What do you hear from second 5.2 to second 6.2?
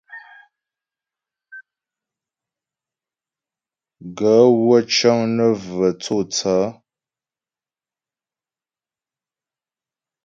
nə́ və tsô